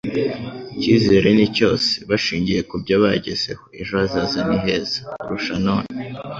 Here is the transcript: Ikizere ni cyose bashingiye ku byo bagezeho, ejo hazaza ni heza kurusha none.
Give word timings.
Ikizere 0.75 1.27
ni 1.37 1.45
cyose 1.55 1.91
bashingiye 2.09 2.61
ku 2.69 2.75
byo 2.83 2.95
bagezeho, 3.03 3.63
ejo 3.79 3.93
hazaza 4.01 4.39
ni 4.47 4.57
heza 4.65 4.99
kurusha 5.21 5.55
none. 5.67 5.87